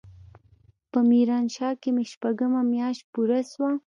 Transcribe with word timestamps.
په 0.91 0.99
ميرانشاه 1.09 1.75
کښې 1.81 1.89
مې 1.95 2.03
شپږمه 2.11 2.61
مياشت 2.71 3.03
پوره 3.13 3.39
سوه. 3.51 3.71